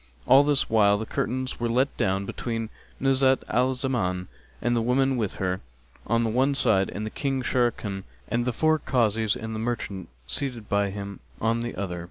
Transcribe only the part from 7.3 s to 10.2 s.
Sharrkan and the four Kazis and the merchant